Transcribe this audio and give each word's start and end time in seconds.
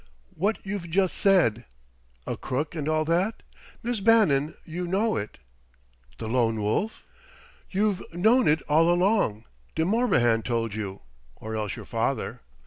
"What 0.33 0.57
you've 0.63 0.89
just 0.89 1.15
said" 1.15 1.65
"A 2.25 2.35
crook 2.35 2.73
and 2.73 2.89
all 2.89 3.05
that? 3.05 3.43
Miss 3.83 3.99
Bannon, 3.99 4.55
you 4.65 4.87
know 4.87 5.15
it!" 5.15 5.37
"The 6.17 6.27
Lone 6.27 6.59
Wolf?" 6.59 7.05
"You've 7.69 8.01
known 8.11 8.47
it 8.47 8.63
all 8.63 8.89
along. 8.91 9.45
De 9.75 9.85
Morbihan 9.85 10.41
told 10.41 10.73
you 10.73 11.01
or 11.35 11.55
else 11.55 11.75
your 11.75 11.85
father. 11.85 12.41